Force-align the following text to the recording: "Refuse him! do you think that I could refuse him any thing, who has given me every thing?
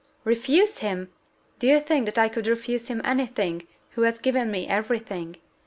"Refuse 0.23 0.79
him! 0.79 1.09
do 1.59 1.67
you 1.67 1.79
think 1.79 2.05
that 2.07 2.17
I 2.17 2.27
could 2.27 2.47
refuse 2.47 2.87
him 2.87 3.03
any 3.05 3.27
thing, 3.27 3.67
who 3.91 4.01
has 4.01 4.17
given 4.17 4.49
me 4.49 4.67
every 4.67 4.97
thing? 4.97 5.35